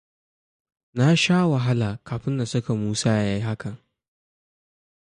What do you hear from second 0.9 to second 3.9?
Nasaha wahala kafin na saka Musa yayi hakan.